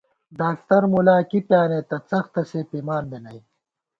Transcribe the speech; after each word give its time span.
ڈاکتر 0.39 0.81
مُلا 0.91 1.17
کی 1.29 1.39
پیانېتہ 1.47 1.97
څختہ 2.09 2.41
سے 2.49 2.59
پِمان 2.69 3.03
بی 3.09 3.17
نئ 3.23 3.39